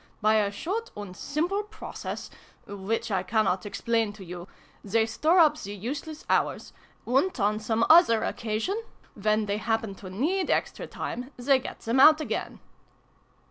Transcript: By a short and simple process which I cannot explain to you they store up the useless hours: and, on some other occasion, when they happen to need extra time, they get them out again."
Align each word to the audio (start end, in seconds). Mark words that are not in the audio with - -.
By 0.19 0.37
a 0.37 0.49
short 0.49 0.89
and 0.97 1.15
simple 1.15 1.61
process 1.61 2.31
which 2.65 3.11
I 3.11 3.21
cannot 3.21 3.67
explain 3.67 4.11
to 4.13 4.25
you 4.25 4.47
they 4.83 5.05
store 5.05 5.37
up 5.37 5.59
the 5.59 5.75
useless 5.75 6.25
hours: 6.27 6.73
and, 7.05 7.39
on 7.39 7.59
some 7.59 7.85
other 7.87 8.23
occasion, 8.23 8.81
when 9.13 9.45
they 9.45 9.57
happen 9.57 9.93
to 10.01 10.09
need 10.09 10.49
extra 10.49 10.87
time, 10.87 11.29
they 11.37 11.59
get 11.59 11.81
them 11.81 11.99
out 11.99 12.19
again." 12.19 12.59